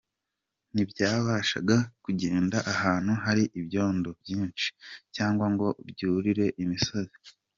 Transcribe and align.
Ntibyabashaga 0.73 1.77
kugenda 2.03 2.57
ahantu 2.73 3.11
hari 3.23 3.43
ibyondo 3.59 4.09
byinshi 4.21 4.67
cyangwa 5.15 5.45
ngo 5.53 5.67
byurire 5.89 6.47
imisozi. 6.63 7.17